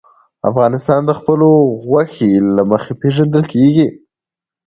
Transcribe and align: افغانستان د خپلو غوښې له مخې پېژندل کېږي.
افغانستان 0.49 1.01
د 1.05 1.11
خپلو 1.19 1.49
غوښې 1.87 2.31
له 2.55 2.63
مخې 2.71 2.93
پېژندل 3.01 3.43
کېږي. 3.53 3.87